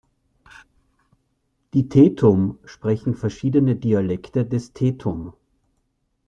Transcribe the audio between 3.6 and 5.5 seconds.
Dialekte des Tetum.